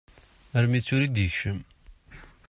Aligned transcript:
Armi 0.57 0.79
d 0.81 0.83
tura 0.85 1.05
i 1.05 1.09
d-ikcem. 1.09 1.59